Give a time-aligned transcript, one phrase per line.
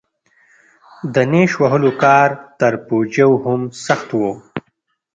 [1.13, 4.21] د نېش وهلو کار تر پوجيو هم سخت و.